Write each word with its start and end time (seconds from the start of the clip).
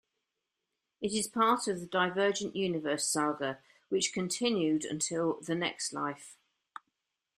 It 0.99 1.13
is 1.13 1.27
part 1.27 1.67
of 1.67 1.79
the 1.79 1.85
"Divergent 1.85 2.55
Universe" 2.55 3.07
saga 3.07 3.59
which 3.89 4.13
continued 4.13 4.83
until 4.83 5.39
"The 5.41 5.53
Next 5.53 5.93
Life". 5.93 6.39